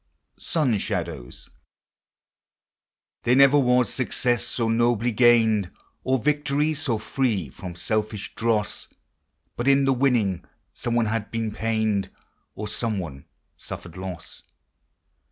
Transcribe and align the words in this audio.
SUN 0.39 0.79
SHADOWS 0.79 1.51
There 3.21 3.35
never 3.35 3.59
was 3.59 3.93
success 3.93 4.43
so 4.43 4.67
nobly 4.67 5.11
gained, 5.11 5.69
Or 6.03 6.17
victory 6.17 6.73
so 6.73 6.97
free 6.97 7.49
from 7.49 7.75
selfish 7.75 8.33
dross, 8.33 8.87
But 9.55 9.67
in 9.67 9.85
the 9.85 9.93
winning 9.93 10.43
some 10.73 10.95
one 10.95 11.05
had 11.05 11.29
been 11.29 11.51
pained 11.51 12.09
Or 12.55 12.67
some 12.67 12.97
one 12.97 13.25
suffered 13.57 13.95
loss. 13.95 14.41